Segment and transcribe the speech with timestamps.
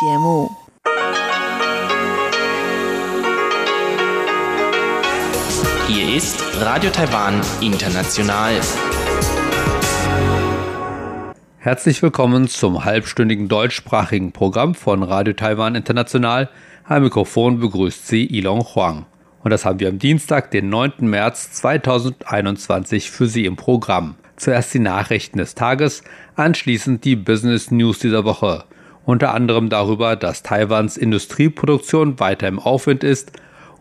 [0.00, 0.50] 节目。
[5.86, 8.58] Hier ist Radio Taiwan International.
[11.58, 16.48] Herzlich willkommen zum halbstündigen deutschsprachigen Programm von Radio Taiwan International.
[16.84, 19.04] Am Mikrofon begrüßt Sie Ilong Huang.
[19.44, 20.92] Und das haben wir am Dienstag, den 9.
[21.00, 24.14] März 2021 für Sie im Programm.
[24.36, 26.02] Zuerst die Nachrichten des Tages,
[26.36, 28.64] anschließend die Business News dieser Woche.
[29.04, 33.32] Unter anderem darüber, dass Taiwans Industrieproduktion weiter im Aufwind ist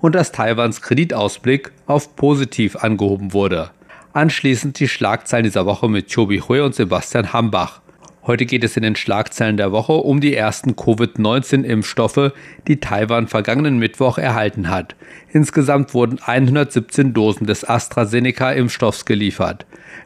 [0.01, 3.71] und dass Taiwans Kreditausblick auf positiv angehoben wurde.
[4.13, 7.81] Anschließend die Schlagzeilen dieser Woche mit Chobi Hui und Sebastian Hambach.
[8.29, 12.31] Heute geht es in den Schlagzeilen der Woche um die ersten Covid-19-Impfstoffe,
[12.67, 14.95] die Taiwan vergangenen Mittwoch erhalten hat.
[15.31, 19.65] Insgesamt wurden 117 Dosen des AstraZeneca-Impfstoffs geliefert.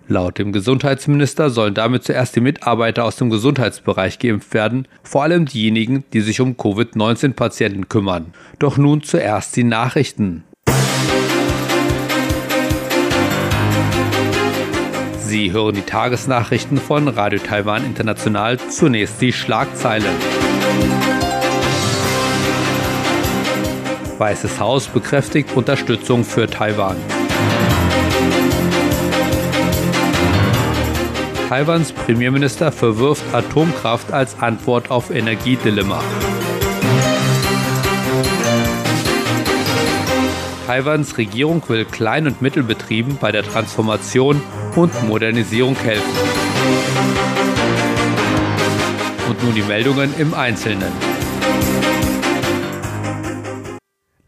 [0.09, 5.45] Laut dem Gesundheitsminister sollen damit zuerst die Mitarbeiter aus dem Gesundheitsbereich geimpft werden, vor allem
[5.45, 8.33] diejenigen, die sich um Covid-19-Patienten kümmern.
[8.59, 10.43] Doch nun zuerst die Nachrichten.
[15.19, 18.59] Sie hören die Tagesnachrichten von Radio Taiwan International.
[18.69, 20.13] Zunächst die Schlagzeilen.
[24.19, 26.97] Weißes Haus bekräftigt Unterstützung für Taiwan.
[31.53, 36.01] Taiwans Premierminister verwirft Atomkraft als Antwort auf Energiedilemma.
[40.65, 44.41] Taiwans Regierung will Klein- und Mittelbetrieben bei der Transformation
[44.75, 46.09] und Modernisierung helfen.
[49.29, 50.91] Und nun die Meldungen im Einzelnen.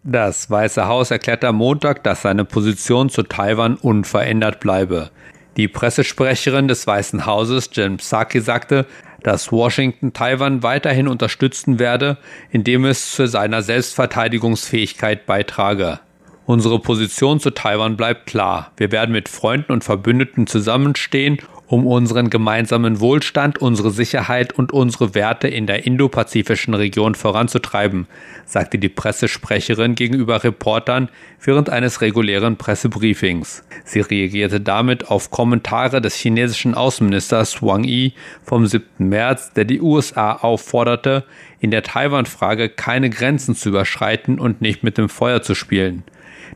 [0.03, 5.09] Das Weiße Haus erklärte am Montag, dass seine Position zu Taiwan unverändert bleibe.
[5.57, 8.85] Die Pressesprecherin des Weißen Hauses, Jen Psaki, sagte,
[9.23, 12.17] dass Washington Taiwan weiterhin unterstützen werde,
[12.51, 15.99] indem es zu seiner Selbstverteidigungsfähigkeit beitrage.
[16.45, 18.71] Unsere Position zu Taiwan bleibt klar.
[18.77, 21.39] Wir werden mit Freunden und Verbündeten zusammenstehen,
[21.75, 28.07] um unseren gemeinsamen Wohlstand, unsere Sicherheit und unsere Werte in der indopazifischen Region voranzutreiben,
[28.45, 31.09] sagte die Pressesprecherin gegenüber Reportern
[31.43, 33.65] während eines regulären Pressebriefings.
[33.83, 39.09] Sie reagierte damit auf Kommentare des chinesischen Außenministers Wang Yi vom 7.
[39.09, 41.25] März, der die USA aufforderte,
[41.59, 46.05] in der Taiwan-Frage keine Grenzen zu überschreiten und nicht mit dem Feuer zu spielen.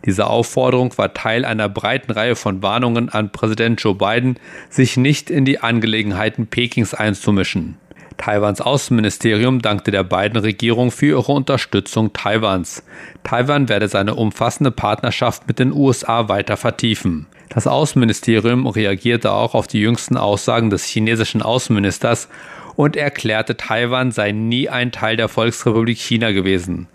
[0.06, 4.38] Diese Aufforderung war Teil einer breiten Reihe von Warnungen an Präsident Joe Biden,
[4.70, 7.78] sich nicht in die Angelegenheiten Pekings einzumischen.
[8.20, 12.84] Taiwans Außenministerium dankte der beiden Regierung für ihre Unterstützung Taiwans.
[13.24, 17.28] Taiwan werde seine umfassende Partnerschaft mit den USA weiter vertiefen.
[17.48, 22.28] Das Außenministerium reagierte auch auf die jüngsten Aussagen des chinesischen Außenministers
[22.76, 26.88] und erklärte, Taiwan sei nie ein Teil der Volksrepublik China gewesen.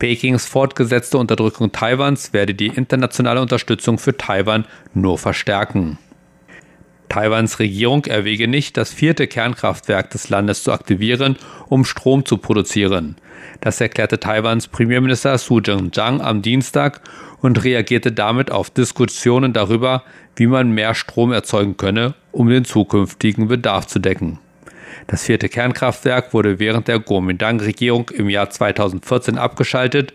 [0.00, 5.98] Pekings fortgesetzte Unterdrückung Taiwans werde die internationale Unterstützung für Taiwan nur verstärken.
[7.10, 11.36] Taiwans Regierung erwäge nicht, das vierte Kernkraftwerk des Landes zu aktivieren,
[11.68, 13.16] um Strom zu produzieren.
[13.60, 17.02] Das erklärte Taiwans Premierminister Su Jing-jang am Dienstag
[17.42, 20.02] und reagierte damit auf Diskussionen darüber,
[20.34, 24.38] wie man mehr Strom erzeugen könne, um den zukünftigen Bedarf zu decken.
[25.10, 30.12] Das vierte Kernkraftwerk wurde während der Kuomintang-Regierung im Jahr 2014 abgeschaltet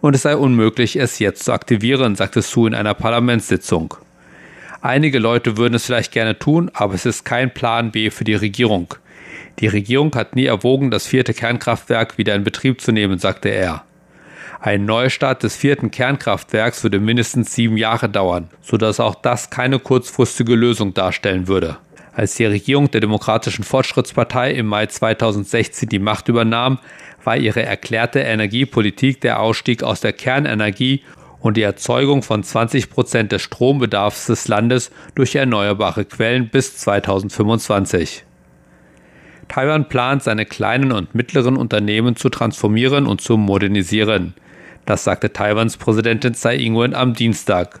[0.00, 3.92] und es sei unmöglich, es jetzt zu aktivieren, sagte Su in einer Parlamentssitzung.
[4.80, 8.34] Einige Leute würden es vielleicht gerne tun, aber es ist kein Plan B für die
[8.34, 8.94] Regierung.
[9.58, 13.84] Die Regierung hat nie erwogen, das vierte Kernkraftwerk wieder in Betrieb zu nehmen, sagte er.
[14.58, 20.54] Ein Neustart des vierten Kernkraftwerks würde mindestens sieben Jahre dauern, sodass auch das keine kurzfristige
[20.54, 21.76] Lösung darstellen würde.
[22.12, 26.78] Als die Regierung der Demokratischen Fortschrittspartei im Mai 2016 die Macht übernahm,
[27.22, 31.02] war ihre erklärte Energiepolitik der Ausstieg aus der Kernenergie
[31.40, 38.24] und die Erzeugung von 20 Prozent des Strombedarfs des Landes durch erneuerbare Quellen bis 2025.
[39.48, 44.34] Taiwan plant, seine kleinen und mittleren Unternehmen zu transformieren und zu modernisieren.
[44.86, 47.80] Das sagte Taiwans Präsidentin Tsai Ing-wen am Dienstag.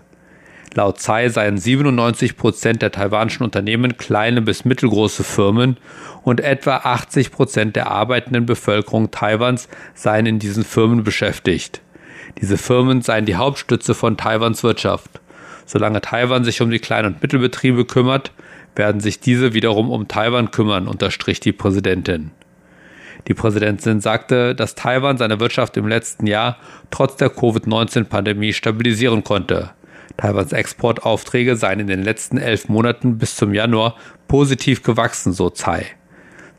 [0.74, 5.78] Laut Tsai seien 97 Prozent der taiwanischen Unternehmen kleine bis mittelgroße Firmen
[6.22, 11.80] und etwa 80 Prozent der arbeitenden Bevölkerung Taiwans seien in diesen Firmen beschäftigt.
[12.40, 15.10] Diese Firmen seien die Hauptstütze von Taiwans Wirtschaft.
[15.66, 18.30] Solange Taiwan sich um die Klein- und Mittelbetriebe kümmert,
[18.76, 22.30] werden sich diese wiederum um Taiwan kümmern, unterstrich die Präsidentin.
[23.26, 26.56] Die Präsidentin sagte, dass Taiwan seine Wirtschaft im letzten Jahr
[26.90, 29.70] trotz der Covid-19-Pandemie stabilisieren konnte.
[30.20, 33.96] Taiwans Exportaufträge seien in den letzten elf Monaten bis zum Januar
[34.28, 35.86] positiv gewachsen, so Tsai.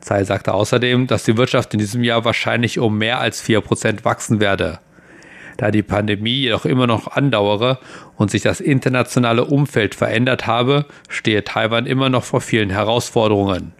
[0.00, 4.40] Tsai sagte außerdem, dass die Wirtschaft in diesem Jahr wahrscheinlich um mehr als 4% wachsen
[4.40, 4.80] werde.
[5.58, 7.78] Da die Pandemie jedoch immer noch andauere
[8.16, 13.74] und sich das internationale Umfeld verändert habe, stehe Taiwan immer noch vor vielen Herausforderungen.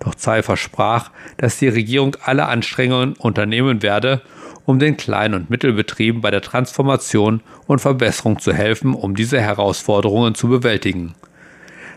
[0.00, 4.22] Doch Tsai versprach, dass die Regierung alle Anstrengungen unternehmen werde,
[4.66, 10.34] um den Klein- und Mittelbetrieben bei der Transformation und Verbesserung zu helfen, um diese Herausforderungen
[10.34, 11.14] zu bewältigen.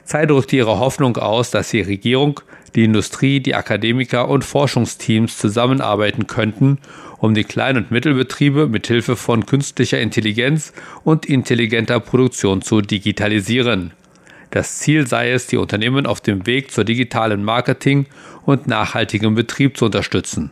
[0.05, 2.41] Tsai drückte ihre Hoffnung aus, dass die Regierung,
[2.75, 6.79] die Industrie, die Akademiker und Forschungsteams zusammenarbeiten könnten,
[7.19, 10.73] um die Klein- und Mittelbetriebe mit Hilfe von künstlicher Intelligenz
[11.03, 13.91] und intelligenter Produktion zu digitalisieren.
[14.51, 18.07] Das Ziel sei es, die Unternehmen auf dem Weg zur digitalen Marketing
[18.45, 20.51] und nachhaltigem Betrieb zu unterstützen.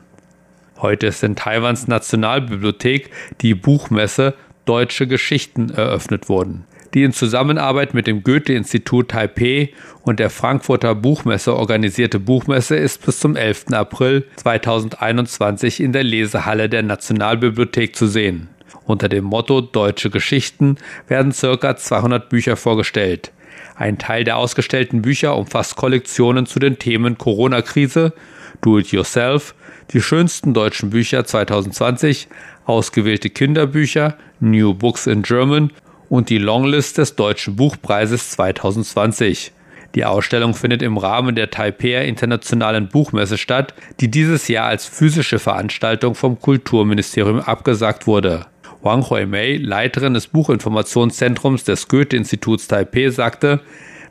[0.81, 3.11] Heute ist in Taiwans Nationalbibliothek
[3.41, 4.33] die Buchmesse
[4.65, 6.65] Deutsche Geschichten eröffnet worden.
[6.95, 9.69] Die in Zusammenarbeit mit dem Goethe-Institut Taipei
[10.01, 13.67] und der Frankfurter Buchmesse organisierte Buchmesse ist bis zum 11.
[13.73, 18.49] April 2021 in der Lesehalle der Nationalbibliothek zu sehen.
[18.85, 21.77] Unter dem Motto Deutsche Geschichten werden ca.
[21.77, 23.31] 200 Bücher vorgestellt.
[23.75, 28.13] Ein Teil der ausgestellten Bücher umfasst Kollektionen zu den Themen Corona-Krise,
[28.61, 29.55] Do-it-yourself,
[29.93, 32.27] die schönsten deutschen Bücher 2020,
[32.65, 35.71] ausgewählte Kinderbücher, New Books in German
[36.09, 39.51] und die Longlist des Deutschen Buchpreises 2020.
[39.95, 45.39] Die Ausstellung findet im Rahmen der Taipei Internationalen Buchmesse statt, die dieses Jahr als physische
[45.39, 48.45] Veranstaltung vom Kulturministerium abgesagt wurde.
[48.81, 53.59] Wang Huimei, Leiterin des Buchinformationszentrums des Goethe-Instituts Taipei, sagte,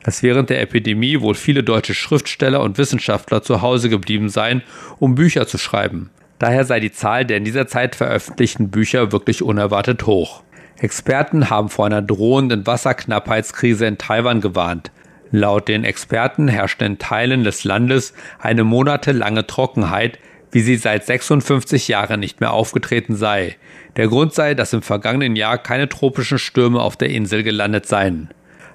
[0.03, 4.63] dass während der Epidemie wohl viele deutsche Schriftsteller und Wissenschaftler zu Hause geblieben seien,
[4.99, 6.09] um Bücher zu schreiben.
[6.39, 10.43] Daher sei die Zahl der in dieser Zeit veröffentlichten Bücher wirklich unerwartet hoch.
[10.79, 14.91] Experten haben vor einer drohenden Wasserknappheitskrise in Taiwan gewarnt.
[15.29, 20.17] Laut den Experten herrscht in Teilen des Landes eine monatelange Trockenheit,
[20.51, 23.55] wie sie seit 56 Jahren nicht mehr aufgetreten sei.
[23.95, 28.29] Der Grund sei, dass im vergangenen Jahr keine tropischen Stürme auf der Insel gelandet seien.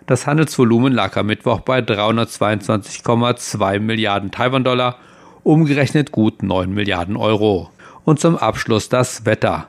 [0.07, 4.99] Das Handelsvolumen lag am Mittwoch bei 322,2 Milliarden Taiwan-Dollar
[5.47, 7.71] umgerechnet gut 9 Milliarden Euro.
[8.05, 9.69] Und zum Abschluss das Wetter.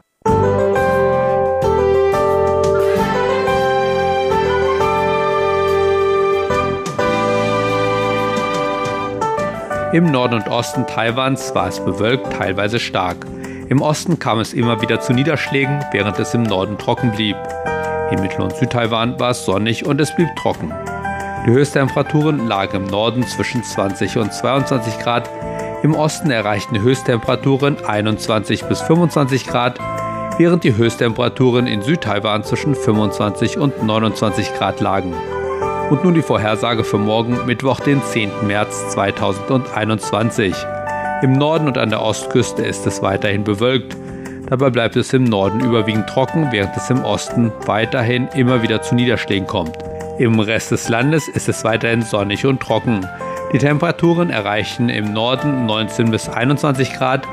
[9.93, 13.25] Im Norden und Osten Taiwans war es bewölkt, teilweise stark.
[13.69, 17.37] Im Osten kam es immer wieder zu Niederschlägen, während es im Norden trocken blieb.
[18.11, 20.73] In Mittel- und Südtaiwan war es sonnig und es blieb trocken.
[21.45, 25.29] Die Höchsttemperaturen lagen im Norden zwischen 20 und 22 Grad,
[25.83, 29.79] im Osten erreichten Höchsttemperaturen 21 bis 25 Grad,
[30.37, 35.13] während die Höchsttemperaturen in Südtaiwan zwischen 25 und 29 Grad lagen.
[35.89, 38.31] Und nun die Vorhersage für morgen, Mittwoch, den 10.
[38.47, 40.55] März 2021.
[41.21, 43.95] Im Norden und an der Ostküste ist es weiterhin bewölkt.
[44.49, 48.95] Dabei bleibt es im Norden überwiegend trocken, während es im Osten weiterhin immer wieder zu
[48.95, 49.77] Niederschlägen kommt.
[50.19, 53.05] Im Rest des Landes ist es weiterhin sonnig und trocken.
[53.53, 57.25] Die Temperaturen erreichen im Norden 19 bis 21 Grad,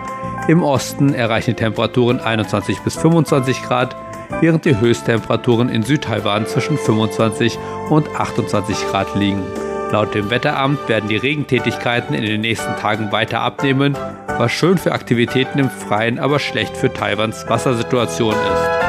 [0.46, 3.96] im Osten erreichen die Temperaturen 21 bis 25 Grad,
[4.40, 7.58] während die Höchsttemperaturen in Südtaiwan zwischen 25
[7.90, 9.42] und 28 Grad liegen.
[9.90, 13.96] Laut dem Wetteramt werden die Regentätigkeiten in den nächsten Tagen weiter abnehmen,
[14.38, 18.83] was schön für Aktivitäten im Freien, aber schlecht für Taiwans Wassersituation ist.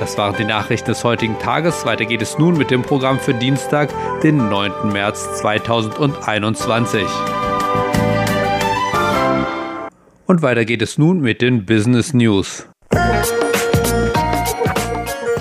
[0.00, 1.84] Das waren die Nachrichten des heutigen Tages.
[1.84, 4.92] Weiter geht es nun mit dem Programm für Dienstag, den 9.
[4.92, 7.02] März 2021.
[10.26, 12.68] Und weiter geht es nun mit den Business News.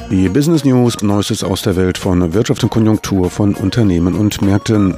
[0.10, 4.98] Die Business News, Neuestes aus der Welt von Wirtschaft und Konjunktur von Unternehmen und Märkten.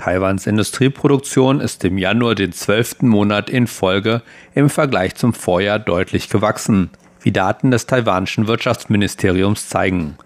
[0.00, 4.22] Taiwans Industrieproduktion ist im Januar den zwölften Monat in Folge
[4.54, 6.88] im Vergleich zum Vorjahr deutlich gewachsen,
[7.20, 10.16] wie Daten des taiwanischen Wirtschaftsministeriums zeigen.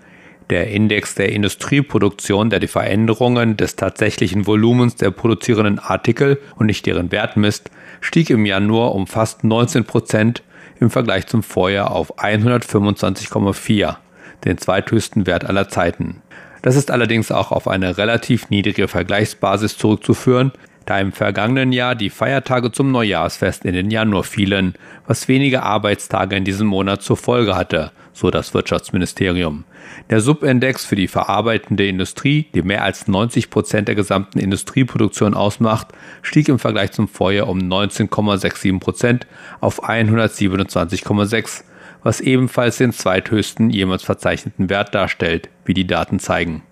[0.49, 6.87] Der Index der Industrieproduktion, der die Veränderungen des tatsächlichen Volumens der produzierenden Artikel und nicht
[6.87, 10.45] deren Wert misst, stieg im Januar um fast 19 Prozent
[10.79, 13.97] im Vergleich zum Vorjahr auf 125,4,
[14.45, 16.23] den zweithöchsten Wert aller Zeiten.
[16.65, 20.51] Das ist allerdings auch auf eine relativ niedrige Vergleichsbasis zurückzuführen,
[20.87, 24.73] da im vergangenen Jahr die Feiertage zum Neujahrsfest in den Januar fielen,
[25.07, 29.65] was wenige Arbeitstage in diesem Monat zur Folge hatte, so das Wirtschaftsministerium.
[30.09, 35.89] Der Subindex für die verarbeitende Industrie, die mehr als 90 Prozent der gesamten Industrieproduktion ausmacht,
[36.23, 39.27] stieg im Vergleich zum Vorjahr um 19,67 Prozent
[39.61, 41.65] auf 127,6
[42.05, 46.63] was ebenfalls den zweithöchsten jemals verzeichneten Wert darstellt, wie die Daten zeigen.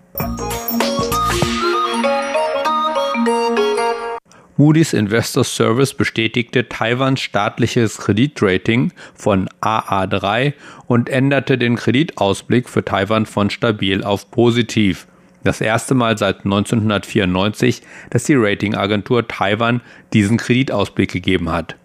[4.55, 10.53] Moody's Investor Service bestätigte Taiwans staatliches Kreditrating von AA3
[10.85, 15.07] und änderte den Kreditausblick für Taiwan von stabil auf positiv.
[15.43, 19.81] Das erste Mal seit 1994, dass die Ratingagentur Taiwan
[20.13, 21.75] diesen Kreditausblick gegeben hat.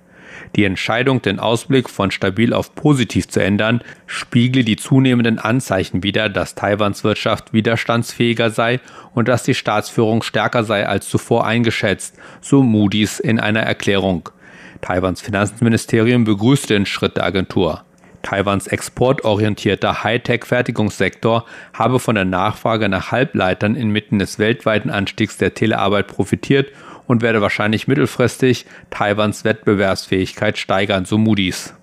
[0.57, 6.29] Die Entscheidung, den Ausblick von stabil auf positiv zu ändern, spiegle die zunehmenden Anzeichen wider,
[6.29, 8.81] dass Taiwans Wirtschaft widerstandsfähiger sei
[9.15, 14.31] und dass die Staatsführung stärker sei als zuvor eingeschätzt, so Moody's in einer Erklärung.
[14.81, 17.83] Taiwans Finanzministerium begrüßte den Schritt der Agentur.
[18.23, 26.09] Taiwans exportorientierter Hightech-Fertigungssektor habe von der Nachfrage nach Halbleitern inmitten des weltweiten Anstiegs der Telearbeit
[26.09, 26.69] profitiert
[27.09, 31.75] und werde wahrscheinlich mittelfristig Taiwans Wettbewerbsfähigkeit steigern, so Moody's.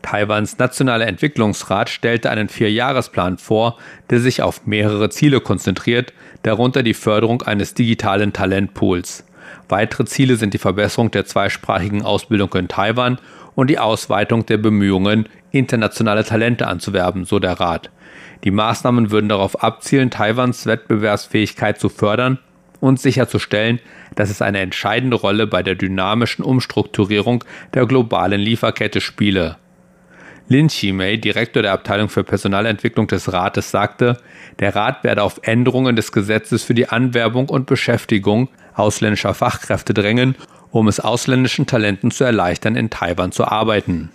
[0.00, 3.76] Taiwans Nationaler Entwicklungsrat stellte einen Vierjahresplan vor,
[4.08, 9.24] der sich auf mehrere Ziele konzentriert, darunter die Förderung eines digitalen Talentpools.
[9.68, 13.18] Weitere Ziele sind die Verbesserung der zweisprachigen Ausbildung in Taiwan
[13.54, 17.90] und die Ausweitung der Bemühungen, internationale Talente anzuwerben, so der Rat.
[18.44, 22.38] Die Maßnahmen würden darauf abzielen, Taiwans Wettbewerbsfähigkeit zu fördern
[22.80, 23.80] und sicherzustellen,
[24.14, 29.56] dass es eine entscheidende Rolle bei der dynamischen Umstrukturierung der globalen Lieferkette spiele.
[30.50, 34.16] Lin Chimei, Direktor der Abteilung für Personalentwicklung des Rates, sagte,
[34.60, 40.36] der Rat werde auf Änderungen des Gesetzes für die Anwerbung und Beschäftigung ausländischer Fachkräfte drängen,
[40.70, 44.10] um es ausländischen Talenten zu erleichtern, in Taiwan zu arbeiten.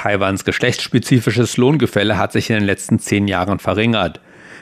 [0.00, 4.18] Taiwans geschlechtsspezifisches Lohngefälle hat sich in den letzten zehn Jahren verringert.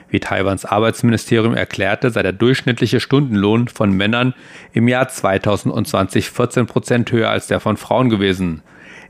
[0.08, 4.34] Wie Taiwans Arbeitsministerium erklärte, sei der durchschnittliche Stundenlohn von Männern
[4.72, 8.62] im Jahr 2020 14 Prozent höher als der von Frauen gewesen.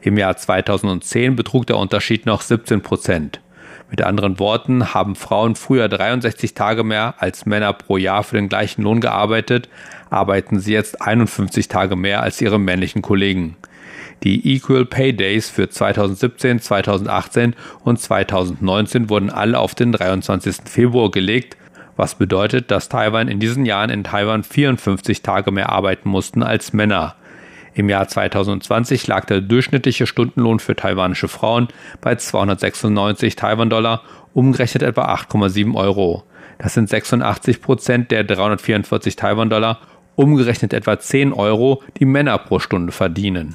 [0.02, 3.40] Im Jahr 2010 betrug der Unterschied noch 17 Prozent.
[3.88, 8.50] Mit anderen Worten haben Frauen früher 63 Tage mehr als Männer pro Jahr für den
[8.50, 9.70] gleichen Lohn gearbeitet,
[10.10, 13.56] arbeiten sie jetzt 51 Tage mehr als ihre männlichen Kollegen.
[14.24, 20.56] Die Equal Pay Days für 2017, 2018 und 2019 wurden alle auf den 23.
[20.64, 21.56] Februar gelegt,
[21.96, 26.72] was bedeutet, dass Taiwan in diesen Jahren in Taiwan 54 Tage mehr arbeiten mussten als
[26.72, 27.14] Männer.
[27.74, 31.68] Im Jahr 2020 lag der durchschnittliche Stundenlohn für taiwanische Frauen
[32.00, 34.02] bei 296 Taiwan-Dollar,
[34.34, 36.24] umgerechnet etwa 8,7 Euro.
[36.58, 39.78] Das sind 86 Prozent der 344 Taiwan-Dollar,
[40.16, 43.54] umgerechnet etwa 10 Euro, die Männer pro Stunde verdienen.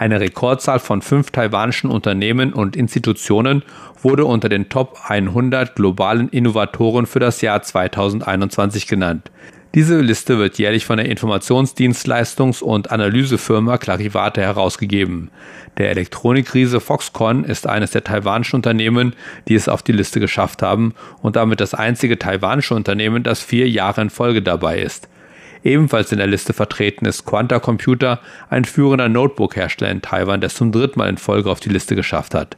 [0.00, 3.62] Eine Rekordzahl von fünf taiwanischen Unternehmen und Institutionen
[4.02, 9.30] wurde unter den Top 100 globalen Innovatoren für das Jahr 2021 genannt.
[9.74, 15.30] Diese Liste wird jährlich von der Informationsdienstleistungs- und Analysefirma Clarivate herausgegeben.
[15.76, 19.14] Der Elektronikriese Foxconn ist eines der taiwanischen Unternehmen,
[19.48, 23.68] die es auf die Liste geschafft haben und damit das einzige taiwanische Unternehmen, das vier
[23.68, 25.10] Jahre in Folge dabei ist.
[25.62, 30.54] Ebenfalls in der Liste vertreten ist Quanta Computer, ein führender Notebook-Hersteller in Taiwan, der es
[30.54, 32.56] zum dritten Mal in Folge auf die Liste geschafft hat.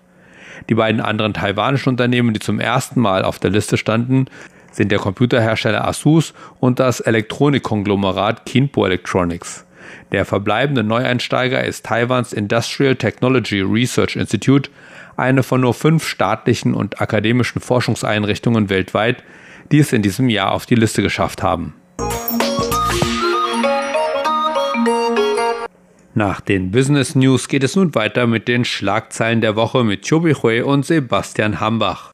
[0.68, 4.26] Die beiden anderen taiwanischen Unternehmen, die zum ersten Mal auf der Liste standen,
[4.70, 9.66] sind der Computerhersteller Asus und das Elektronikkonglomerat Kinpo Electronics.
[10.12, 14.70] Der verbleibende Neueinsteiger ist Taiwans Industrial Technology Research Institute,
[15.16, 19.22] eine von nur fünf staatlichen und akademischen Forschungseinrichtungen weltweit,
[19.70, 21.74] die es in diesem Jahr auf die Liste geschafft haben.
[26.14, 30.34] Nach den Business News geht es nun weiter mit den Schlagzeilen der Woche mit Chobi
[30.34, 32.12] Hui und Sebastian Hambach.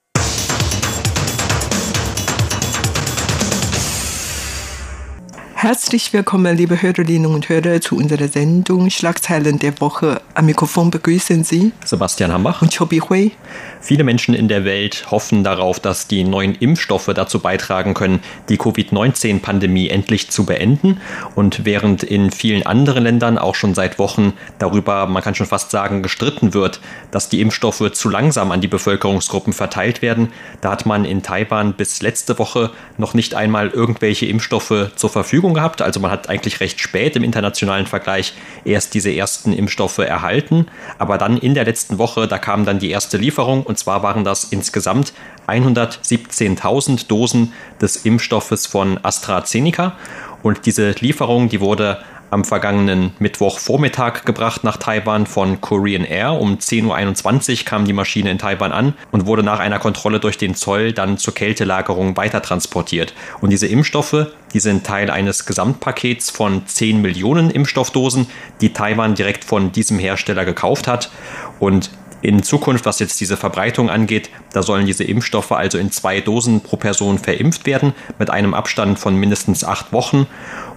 [5.61, 10.21] Herzlich willkommen, liebe Hörerinnen und Hörer, zu unserer Sendung Schlagzeilen der Woche.
[10.35, 13.33] Am Mikrofon begrüßen Sie Sebastian Hambach und Chobi Hui.
[13.81, 18.57] Viele Menschen in der Welt hoffen darauf, dass die neuen Impfstoffe dazu beitragen können, die
[18.57, 21.01] Covid-19-Pandemie endlich zu beenden.
[21.35, 25.73] Und während in vielen anderen Ländern auch schon seit Wochen darüber, man kann schon fast
[25.73, 30.29] sagen, gestritten wird, dass die Impfstoffe zu langsam an die Bevölkerungsgruppen verteilt werden,
[30.61, 35.11] da hat man in Taiwan bis letzte Woche noch nicht einmal irgendwelche Impfstoffe zur
[35.49, 35.83] Verfügung gehabt.
[35.83, 40.67] Also man hat eigentlich recht spät im internationalen Vergleich erst diese ersten Impfstoffe erhalten.
[40.99, 44.25] Aber dann in der letzten Woche, da kam dann die erste Lieferung und zwar waren
[44.25, 45.13] das insgesamt
[45.47, 49.97] 117.000 Dosen des Impfstoffes von AstraZeneca.
[50.43, 51.99] Und diese Lieferung, die wurde
[52.31, 56.33] am vergangenen Mittwochvormittag gebracht nach Taiwan von Korean Air.
[56.33, 60.39] Um 10.21 Uhr kam die Maschine in Taiwan an und wurde nach einer Kontrolle durch
[60.39, 63.15] den Zoll dann zur Kältelagerung weitertransportiert.
[63.41, 68.27] Und diese Impfstoffe, die sind Teil eines Gesamtpakets von 10 Millionen Impfstoffdosen,
[68.61, 71.11] die Taiwan direkt von diesem Hersteller gekauft hat.
[71.59, 76.21] Und in Zukunft, was jetzt diese Verbreitung angeht, da sollen diese Impfstoffe also in zwei
[76.21, 80.27] Dosen pro Person verimpft werden, mit einem Abstand von mindestens acht Wochen.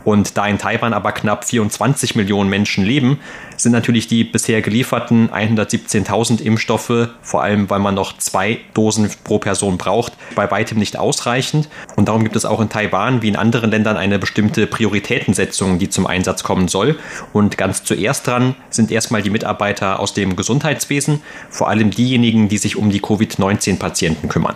[0.04, 3.20] Und da in Taiwan aber knapp 24 Millionen Menschen leben,
[3.58, 9.40] sind natürlich die bisher gelieferten 117.000 Impfstoffe, vor allem weil man noch zwei Dosen pro
[9.40, 11.70] Person braucht, bei weitem nicht ausreichend.
[11.96, 15.90] Und darum gibt es auch in Taiwan wie in anderen Ländern eine bestimmte Prioritätensetzung, die
[15.90, 16.98] zum Einsatz kommen soll.
[17.34, 22.58] Und ganz zuerst dran sind erstmal die Mitarbeiter aus dem Gesundheitswesen, vor allem diejenigen, die
[22.58, 24.56] sich um die Covid-19-Patienten kümmern.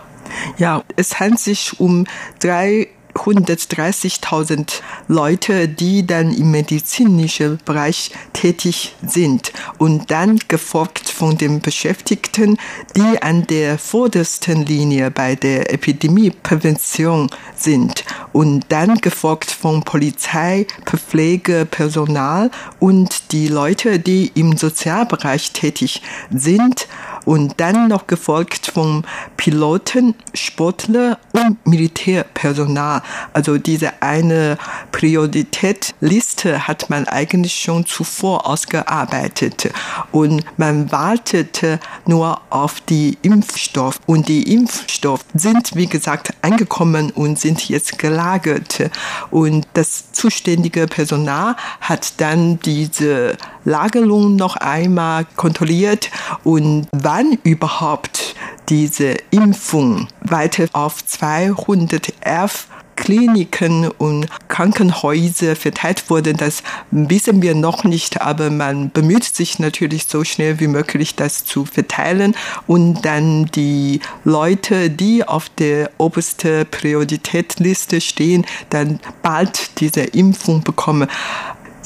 [0.57, 2.05] Ja, es handelt sich um
[2.39, 11.61] drei 130.000 Leute, die dann im medizinischen Bereich tätig sind und dann gefolgt von den
[11.61, 12.57] Beschäftigten,
[12.95, 22.51] die an der vordersten Linie bei der Epidemieprävention sind und dann gefolgt von Polizei, Pflegepersonal
[22.79, 26.87] und die Leute, die im Sozialbereich tätig sind
[27.23, 29.03] und dann noch gefolgt von
[29.37, 33.01] Piloten, Sportler und Militärpersonal.
[33.33, 34.57] Also diese eine
[34.91, 39.71] Prioritätliste hat man eigentlich schon zuvor ausgearbeitet
[40.11, 43.99] und man wartete nur auf die Impfstoff.
[44.07, 48.89] Und die Impfstoff sind wie gesagt angekommen und sind jetzt gelagert.
[49.29, 56.09] Und das zuständige Personal hat dann diese Lagerung noch einmal kontrolliert.
[56.43, 58.35] Und wann überhaupt
[58.69, 68.21] diese Impfung weiter auf 211 Kliniken und Krankenhäuser verteilt wurde, das wissen wir noch nicht,
[68.21, 72.35] aber man bemüht sich natürlich so schnell wie möglich, das zu verteilen
[72.67, 81.07] und dann die Leute, die auf der obersten Prioritätsliste stehen, dann bald diese Impfung bekommen.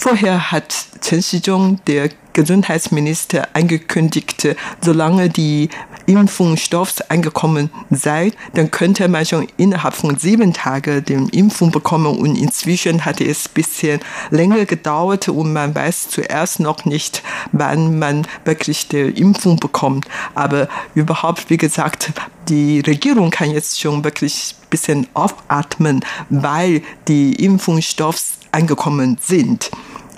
[0.01, 4.47] Vorher hat Chen Shizhong, der Gesundheitsminister, angekündigt,
[4.79, 5.67] solange die
[6.05, 12.17] Impfungsstoff angekommen sei, dann könnte man schon innerhalb von sieben Tagen die Impfung bekommen.
[12.17, 13.99] Und inzwischen hat es ein bisschen
[14.31, 20.07] länger gedauert und man weiß zuerst noch nicht, wann man wirklich die Impfung bekommt.
[20.33, 22.13] Aber überhaupt, wie gesagt,
[22.47, 29.69] die Regierung kann jetzt schon wirklich ein bisschen aufatmen, weil die Impfungsstoffe angekommen sind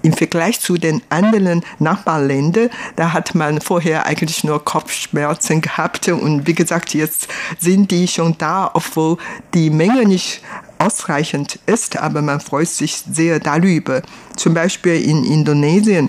[0.03, 6.47] im Vergleich zu den anderen Nachbarländern, da hat man vorher eigentlich nur Kopfschmerzen gehabt und
[6.47, 7.27] wie gesagt, jetzt
[7.59, 9.17] sind die schon da, obwohl
[9.53, 10.41] die Menge nicht
[10.79, 14.01] ausreichend ist, aber man freut sich sehr darüber.
[14.35, 16.07] Zum Beispiel in Indonesien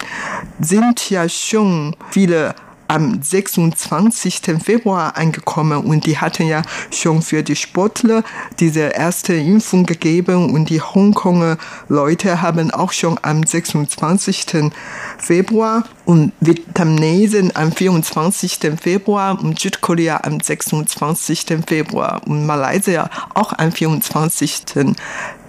[0.61, 2.55] sind ja schon viele
[2.92, 4.42] am 26.
[4.62, 8.22] Februar angekommen und die hatten ja schon für die Sportler
[8.61, 11.57] diese erste Impfung gegeben und die Hongkonger
[11.88, 14.70] Leute haben auch schon am 26.
[15.16, 18.59] Februar und Vietnamesen am 24.
[18.78, 21.46] Februar und Südkorea am 26.
[21.66, 24.64] Februar und Malaysia auch am 24.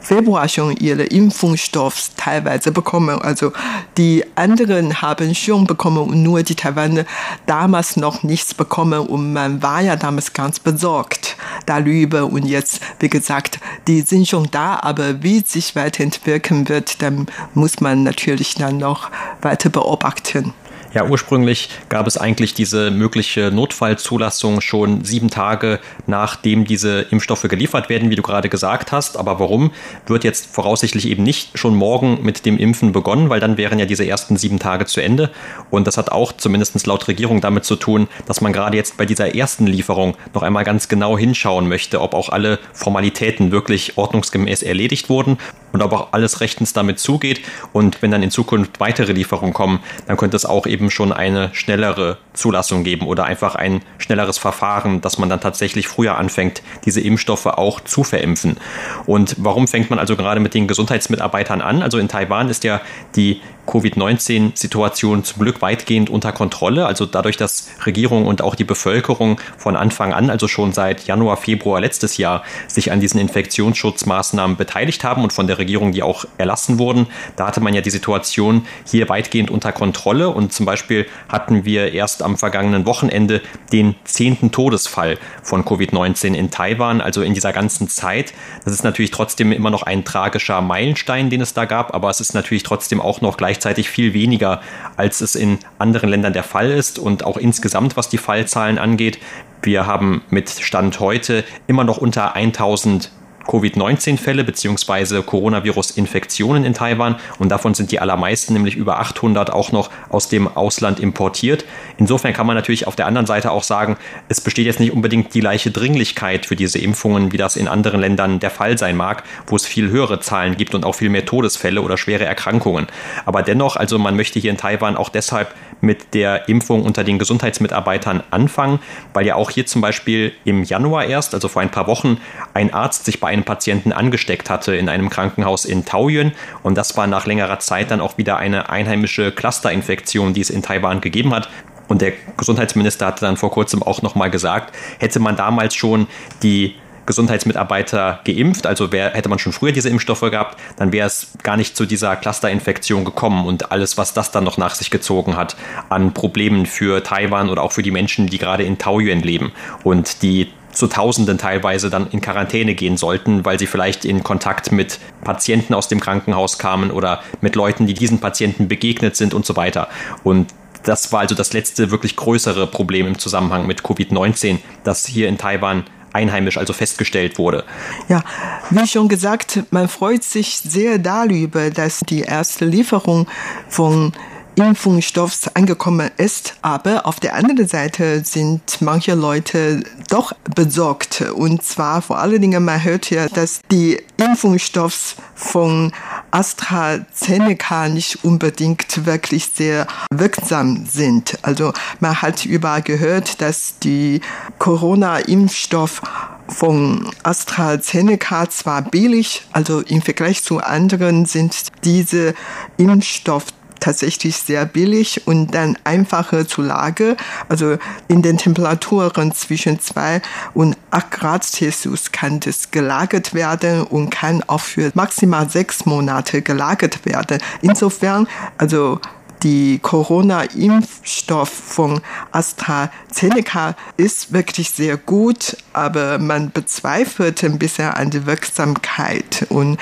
[0.04, 3.22] Februar schon ihre Impfungsstoff teilweise bekommen.
[3.22, 3.54] Also
[3.98, 7.06] die anderen haben schon bekommen und nur die Taiwaner
[7.46, 13.10] damals noch nichts bekommen und man war ja damals ganz besorgt darüber und jetzt, wie
[13.10, 18.78] gesagt, die sind schon da, aber wie sich weiterentwickeln wird, dann muss man natürlich dann
[18.78, 19.10] noch
[19.42, 20.54] weiter beobachten.
[20.94, 27.90] Ja, ursprünglich gab es eigentlich diese mögliche Notfallzulassung schon sieben Tage nachdem diese Impfstoffe geliefert
[27.90, 29.18] werden, wie du gerade gesagt hast.
[29.18, 29.72] Aber warum
[30.06, 33.86] wird jetzt voraussichtlich eben nicht schon morgen mit dem Impfen begonnen, weil dann wären ja
[33.86, 35.32] diese ersten sieben Tage zu Ende.
[35.72, 39.06] Und das hat auch zumindest laut Regierung damit zu tun, dass man gerade jetzt bei
[39.06, 44.62] dieser ersten Lieferung noch einmal ganz genau hinschauen möchte, ob auch alle Formalitäten wirklich ordnungsgemäß
[44.62, 45.38] erledigt wurden
[45.72, 47.42] und ob auch alles rechtens damit zugeht.
[47.74, 51.14] Und wenn dann in Zukunft weitere Lieferungen kommen, dann könnte es auch eben eben schon
[51.14, 56.62] eine schnellere Zulassung geben oder einfach ein schnelleres Verfahren, dass man dann tatsächlich früher anfängt,
[56.84, 58.58] diese Impfstoffe auch zu verimpfen.
[59.06, 61.82] Und warum fängt man also gerade mit den Gesundheitsmitarbeitern an?
[61.82, 62.82] Also in Taiwan ist ja
[63.16, 66.86] die Covid-19-Situation zum Glück weitgehend unter Kontrolle.
[66.86, 71.38] Also dadurch, dass Regierung und auch die Bevölkerung von Anfang an, also schon seit Januar,
[71.38, 76.26] Februar letztes Jahr, sich an diesen Infektionsschutzmaßnahmen beteiligt haben und von der Regierung die auch
[76.38, 80.30] erlassen wurden, da hatte man ja die Situation hier weitgehend unter Kontrolle.
[80.30, 86.52] Und zum Beispiel hatten wir erst am vergangenen Wochenende den zehnten Todesfall von Covid-19 in
[86.52, 88.34] Taiwan, also in dieser ganzen Zeit.
[88.66, 92.20] Das ist natürlich trotzdem immer noch ein tragischer Meilenstein, den es da gab, aber es
[92.20, 94.62] ist natürlich trotzdem auch noch gleich gleichzeitig viel weniger,
[94.98, 99.20] als es in anderen Ländern der Fall ist und auch insgesamt, was die Fallzahlen angeht.
[99.62, 103.12] Wir haben mit Stand heute immer noch unter 1000
[103.48, 105.22] Covid-19-Fälle bzw.
[105.22, 110.48] Coronavirus-Infektionen in Taiwan und davon sind die allermeisten, nämlich über 800, auch noch aus dem
[110.48, 111.66] Ausland importiert.
[111.98, 113.98] Insofern kann man natürlich auf der anderen Seite auch sagen,
[114.30, 118.00] es besteht jetzt nicht unbedingt die gleiche Dringlichkeit für diese Impfungen, wie das in anderen
[118.00, 121.26] Ländern der Fall sein mag, wo es viel höhere Zahlen gibt und auch viel mehr
[121.26, 122.88] Todesfälle oder schwere Erkrankungen.
[123.26, 127.20] Aber dennoch, also man möchte hier in Taiwan auch deshalb mit der Impfung unter den
[127.20, 128.80] Gesundheitsmitarbeitern anfangen,
[129.14, 132.20] weil ja auch hier zum Beispiel im Januar erst, also vor ein paar Wochen,
[132.54, 136.32] ein Arzt sich bei einem Patienten angesteckt hatte in einem Krankenhaus in Taoyuan.
[136.62, 140.62] Und das war nach längerer Zeit dann auch wieder eine einheimische Clusterinfektion, die es in
[140.62, 141.50] Taiwan gegeben hat.
[141.88, 146.08] Und der Gesundheitsminister hatte dann vor kurzem auch nochmal gesagt, hätte man damals schon
[146.42, 151.34] die Gesundheitsmitarbeiter geimpft, also wär, hätte man schon früher diese Impfstoffe gehabt, dann wäre es
[151.44, 155.36] gar nicht zu dieser Clusterinfektion gekommen und alles, was das dann noch nach sich gezogen
[155.36, 155.56] hat
[155.90, 159.52] an Problemen für Taiwan oder auch für die Menschen, die gerade in Taoyuan leben
[159.84, 164.72] und die zu Tausenden teilweise dann in Quarantäne gehen sollten, weil sie vielleicht in Kontakt
[164.72, 169.46] mit Patienten aus dem Krankenhaus kamen oder mit Leuten, die diesen Patienten begegnet sind und
[169.46, 169.88] so weiter.
[170.24, 175.30] Und das war also das letzte wirklich größere Problem im Zusammenhang mit Covid-19, das hier
[175.30, 177.64] in Taiwan einheimisch also festgestellt wurde.
[178.08, 178.24] Ja,
[178.70, 183.28] wie schon gesagt, man freut sich sehr darüber, dass die erste Lieferung
[183.68, 184.14] von
[184.56, 186.56] Impfungsstoffs angekommen ist.
[186.62, 191.22] Aber auf der anderen Seite sind manche Leute doch besorgt.
[191.22, 195.92] Und zwar vor allen Dingen, man hört ja, dass die Impfungsstoffs von
[196.34, 201.38] AstraZeneca nicht unbedingt wirklich sehr wirksam sind.
[201.44, 204.20] Also man hat überall gehört, dass die
[204.58, 206.02] Corona-Impfstoff
[206.48, 212.34] von AstraZeneca zwar billig, also im Vergleich zu anderen sind diese
[212.78, 217.18] Impfstoffe tatsächlich sehr billig und dann einfache zu Lage.
[217.50, 220.22] Also in den Temperaturen zwischen 2
[220.54, 226.42] und 8 Grad Celsius kann das gelagert werden und kann auch für maximal sechs Monate
[226.42, 227.40] gelagert werden.
[227.62, 229.00] Insofern, also
[229.44, 232.00] die Corona-Impfstoff von
[232.32, 239.46] AstraZeneca ist wirklich sehr gut, aber man bezweifelt ein bisschen an die Wirksamkeit.
[239.50, 239.78] Und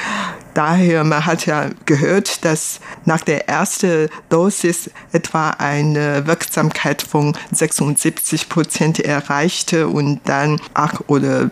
[0.54, 8.50] daher, man hat ja gehört, dass nach der ersten Dosis etwa eine Wirksamkeit von 76
[8.50, 11.50] Prozent erreichte und dann acht oder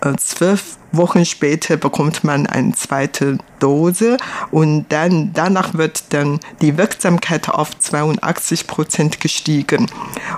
[0.00, 4.16] äh, zwölf Wochen später bekommt man eine zweite Dose
[4.50, 9.86] und dann danach wird dann die Wirksamkeit auf 82 Prozent gestiegen.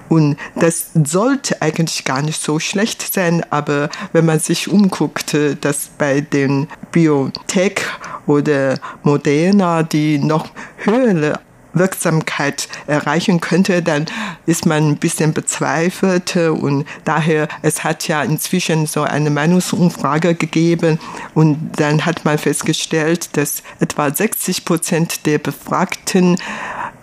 [0.08, 5.88] Und das sollte eigentlich gar nicht so schlecht sein, aber wenn man sich umguckt, dass
[5.98, 7.82] bei den Biotech
[8.26, 11.40] oder Moderna, die noch höhere
[11.78, 14.06] Wirksamkeit erreichen könnte, dann
[14.46, 16.36] ist man ein bisschen bezweifelt.
[16.36, 20.98] Und daher, es hat ja inzwischen so eine Meinungsumfrage gegeben.
[21.34, 26.36] Und dann hat man festgestellt, dass etwa 60 Prozent der Befragten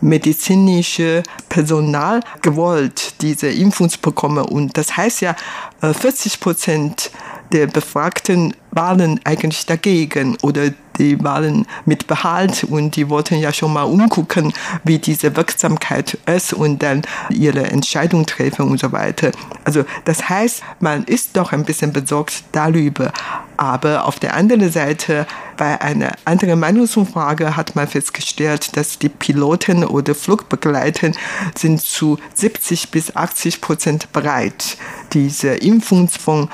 [0.02, 4.44] medizinische Personal gewollt diese Impfung bekommen.
[4.44, 5.36] Und das heißt ja
[5.82, 7.12] 40 äh, Prozent
[7.52, 13.74] der Befragten waren eigentlich dagegen oder die waren mit Behalt und die wollten ja schon
[13.74, 14.54] mal umgucken,
[14.84, 19.32] wie diese Wirksamkeit ist und dann ihre Entscheidung treffen und so weiter.
[19.64, 23.12] Also das heißt, man ist doch ein bisschen besorgt darüber.
[23.58, 25.28] Aber auf der anderen Seite,
[25.58, 31.12] bei einer anderen Meinungsumfrage hat man festgestellt, dass die Piloten oder Flugbegleiter
[31.56, 34.78] sind zu 70 bis 80 Prozent bereit,
[35.14, 36.50] diese Impfung von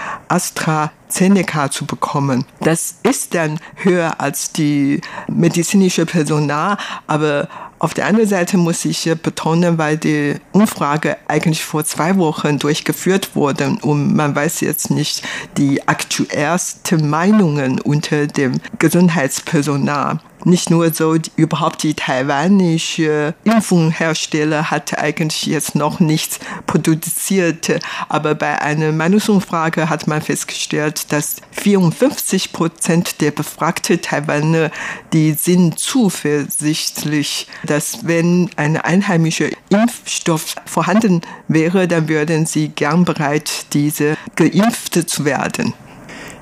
[1.09, 2.45] AstraZeneca zu bekommen.
[2.61, 7.47] Das ist dann höher als die medizinische Personal, aber
[7.79, 13.35] auf der anderen Seite muss ich betonen, weil die Umfrage eigentlich vor zwei Wochen durchgeführt
[13.35, 15.23] wurde und man weiß jetzt nicht
[15.57, 24.97] die aktuellsten Meinungen unter dem Gesundheitspersonal nicht nur so, die, überhaupt die taiwanische Impfungshersteller hat
[24.97, 27.79] eigentlich jetzt noch nichts produziert.
[28.07, 34.71] Aber bei einer Meinungsumfrage hat man festgestellt, dass 54 Prozent der befragten Taiwaner,
[35.13, 43.65] die sind zuversichtlich, dass wenn ein einheimischer Impfstoff vorhanden wäre, dann würden sie gern bereit,
[43.73, 45.73] diese geimpft zu werden.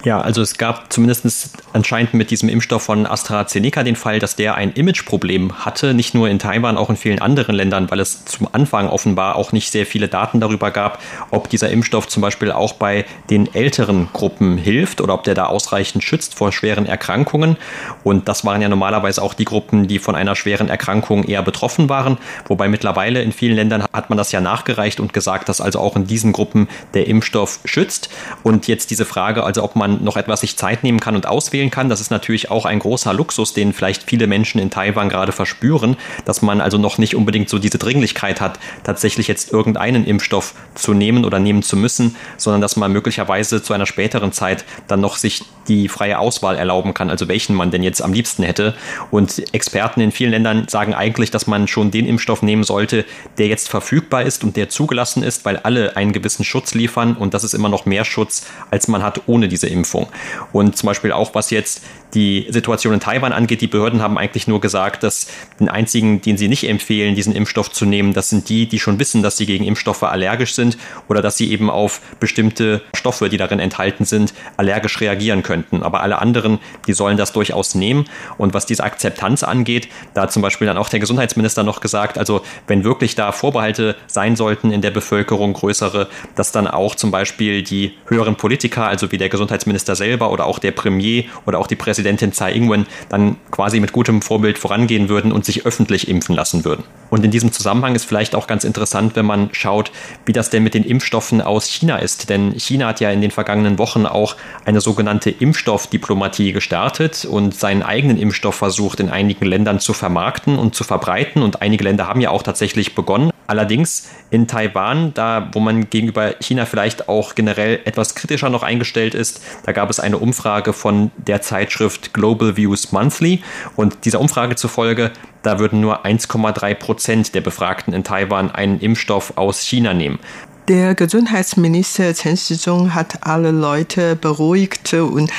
[0.08, 4.56] Ja, also es gab zumindest anscheinend mit diesem Impfstoff von AstraZeneca den Fall, dass der
[4.56, 8.48] ein Imageproblem hatte, nicht nur in Taiwan, auch in vielen anderen Ländern, weil es zum
[8.50, 12.72] Anfang offenbar auch nicht sehr viele Daten darüber gab, ob dieser Impfstoff zum Beispiel auch
[12.76, 17.58] bei den älteren Gruppen hilft oder ob der da ausreichend schützt vor schweren Erkrankungen.
[18.06, 21.89] Und das waren ja normalerweise auch die Gruppen, die von einer schweren Erkrankung eher betroffen
[21.89, 22.17] waren.
[22.48, 25.98] Wobei mittlerweile in vielen Ländern hat man das ja nachgereicht und gesagt, dass also auch
[25.98, 28.08] in diesen Gruppen der Impfstoff schützt.
[28.43, 31.71] Und jetzt diese Frage, also ob man noch etwas sich Zeit nehmen kann und auswählen
[31.71, 31.89] kann.
[31.89, 35.97] Das ist natürlich auch ein großer Luxus, den vielleicht viele Menschen in Taiwan gerade verspüren,
[36.25, 40.93] dass man also noch nicht unbedingt so diese Dringlichkeit hat, tatsächlich jetzt irgendeinen Impfstoff zu
[40.93, 45.17] nehmen oder nehmen zu müssen, sondern dass man möglicherweise zu einer späteren Zeit dann noch
[45.17, 48.73] sich die freie Auswahl erlauben kann, also welchen man denn jetzt am liebsten hätte.
[49.12, 53.05] Und Experten in vielen Ländern sagen eigentlich, dass man schon den Impfstoff nehmen sollte,
[53.38, 57.33] der jetzt verfügbar ist und der zugelassen ist, weil alle einen gewissen Schutz liefern und
[57.33, 59.87] das ist immer noch mehr Schutz, als man hat ohne diese Impfung.
[59.88, 60.08] Impfung.
[60.52, 61.82] Und zum Beispiel auch, was jetzt
[62.13, 65.28] die Situation in Taiwan angeht, die Behörden haben eigentlich nur gesagt, dass
[65.60, 68.97] den einzigen, den sie nicht empfehlen, diesen Impfstoff zu nehmen, das sind die, die schon
[69.00, 70.78] wissen, dass sie gegen Impfstoffe allergisch sind
[71.10, 75.84] oder dass sie eben auf bestimmte Stoffe, die darin enthalten sind, allergisch reagieren könnten.
[75.84, 78.06] Aber alle anderen, die sollen das durchaus nehmen.
[78.38, 82.17] Und was diese Akzeptanz angeht, da hat zum Beispiel dann auch der Gesundheitsminister noch gesagt,
[82.17, 87.12] also wenn wirklich da Vorbehalte sein sollten in der Bevölkerung, größere, dass dann auch zum
[87.12, 91.67] Beispiel die höheren Politiker, also wie der Gesundheitsminister selber oder auch der Premier oder auch
[91.67, 96.36] die Präsidentin Tsai Ing-wen dann quasi mit gutem Vorbild vorangehen würden und sich öffentlich impfen
[96.36, 96.84] lassen würden.
[97.10, 99.91] Und in diesem Zusammenhang ist vielleicht auch ganz interessant, wenn man schaut,
[100.25, 102.30] wie das denn mit den Impfstoffen aus China ist.
[102.30, 107.84] Denn China hat ja in den vergangenen Wochen auch eine sogenannte Impfstoffdiplomatie gestartet und seinen
[107.84, 111.43] eigenen Impfstoff versucht in einigen Ländern zu vermarkten und zu verbreiten.
[111.43, 113.32] Und einige Länder haben ja auch tatsächlich begonnen.
[113.47, 119.15] Allerdings in Taiwan, da wo man gegenüber China vielleicht auch generell etwas kritischer noch eingestellt
[119.15, 123.41] ist, da gab es eine Umfrage von der Zeitschrift Global Views Monthly
[123.76, 125.12] und dieser Umfrage zufolge,
[125.43, 130.20] da würden nur 1,3 Prozent der Befragten in Taiwan einen Impfstoff aus China nehmen.
[130.67, 135.32] Der Gesundheitsminister Chen Shizhong hat alle Leute beruhigt und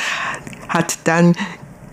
[0.68, 1.36] hat dann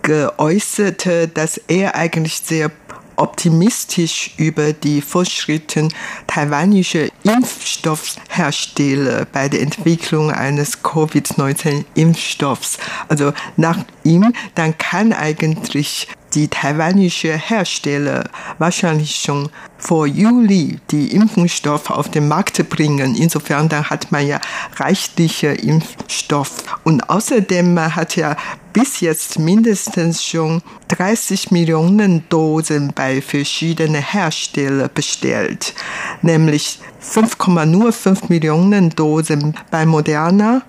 [0.04, 2.72] geäußert, dass er eigentlich sehr
[3.17, 5.88] optimistisch über die Fortschritte
[6.28, 12.78] taiwanischer Impfstoffhersteller bei der Entwicklung eines Covid-19-Impfstoffs.
[13.08, 18.26] Also nach ihm, dann kann eigentlich die taiwanische Hersteller
[18.60, 23.15] wahrscheinlich schon vor Juli die Impfstoffe auf den Markt bringen.
[23.15, 24.41] Insofern dann hat man ja
[24.76, 26.63] reichliche Impfstoff.
[26.84, 28.36] Und außerdem hat ja
[28.74, 35.74] bis jetzt mindestens schon 30 Millionen Dosen bei verschiedenen Herstellern bestellt,
[36.21, 40.63] nämlich 5,05 Millionen Dosen bei Moderna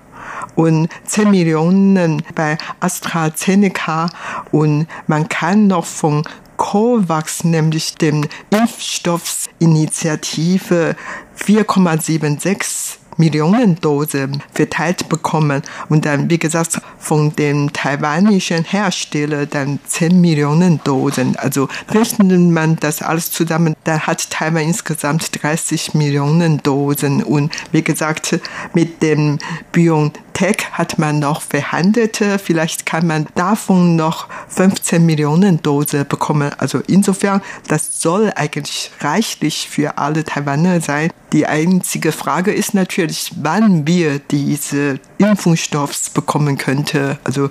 [0.54, 4.08] und 10 Millionen bei AstraZeneca.
[4.52, 6.22] Und man kann noch von
[6.56, 10.96] COVAX, nämlich dem Impfstoffsinitiative
[11.38, 20.20] 4,76 Millionen Dosen verteilt bekommen und dann, wie gesagt, von dem taiwanischen Hersteller dann 10
[20.20, 21.36] Millionen Dosen.
[21.36, 27.82] Also rechnet man das alles zusammen, dann hat Taiwan insgesamt 30 Millionen Dosen und wie
[27.82, 28.40] gesagt,
[28.74, 29.38] mit dem
[29.72, 32.20] BioNTech hat man noch verhandelt.
[32.42, 36.50] Vielleicht kann man davon noch 15 Millionen Dosen bekommen.
[36.58, 41.10] Also insofern, das soll eigentlich reichlich für alle Taiwaner sein.
[41.32, 47.18] Die einzige Frage ist natürlich, natürlich, wann wir diese Impfstoffs bekommen könnte.
[47.24, 47.50] Also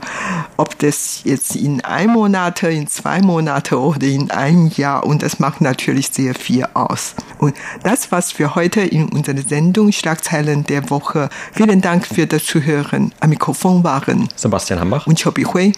[0.57, 5.05] ob das jetzt in ein Monat, in zwei Monate oder in einem Jahr.
[5.05, 7.15] Und das macht natürlich sehr viel aus.
[7.37, 11.29] Und das war's für heute in unserer Sendung Schlagzeilen der Woche.
[11.53, 13.13] Vielen Dank für das Zuhören.
[13.21, 15.71] Am Mikrofon waren Sebastian Hambach und Chobi Hui.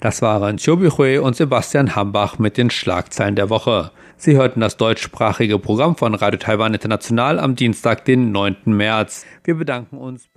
[0.00, 3.90] Das waren Chobi Hui und Sebastian Hambach mit den Schlagzeilen der Woche.
[4.20, 8.56] Sie hörten das deutschsprachige Programm von Radio Taiwan International am Dienstag, den 9.
[8.64, 9.24] März.
[9.44, 10.28] Wir bedanken uns